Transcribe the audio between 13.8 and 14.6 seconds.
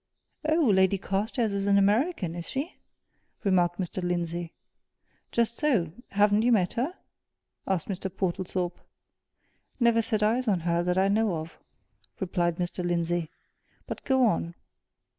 "But go on."